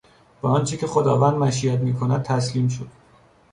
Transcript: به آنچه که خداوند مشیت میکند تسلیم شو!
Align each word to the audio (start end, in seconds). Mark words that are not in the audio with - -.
به 0.41 0.47
آنچه 0.47 0.77
که 0.77 0.87
خداوند 0.87 1.33
مشیت 1.35 1.79
میکند 1.79 2.23
تسلیم 2.23 2.67
شو! 2.67 2.85